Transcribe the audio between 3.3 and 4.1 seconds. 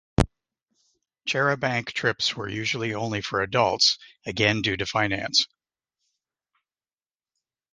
adults,